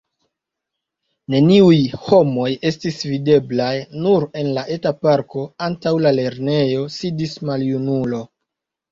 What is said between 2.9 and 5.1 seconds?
videblaj, nur en la eta